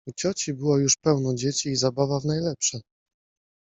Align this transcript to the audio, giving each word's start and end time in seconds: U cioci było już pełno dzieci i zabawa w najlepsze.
U 0.07 0.11
cioci 0.13 0.53
było 0.53 0.77
już 0.77 0.97
pełno 0.97 1.33
dzieci 1.35 1.69
i 1.69 1.75
zabawa 1.75 2.19
w 2.19 2.25
najlepsze. 2.25 2.79